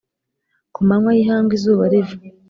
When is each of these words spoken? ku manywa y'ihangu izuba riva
ku 0.73 0.79
manywa 0.87 1.11
y'ihangu 1.17 1.51
izuba 1.57 1.83
riva 1.91 2.15